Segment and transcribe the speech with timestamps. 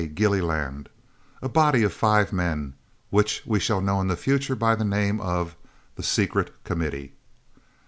[0.15, 0.89] Gillyland,
[1.43, 2.73] a body of five men,
[3.11, 5.55] which we shall know in future by the name of
[5.95, 7.13] "the Secret Committee."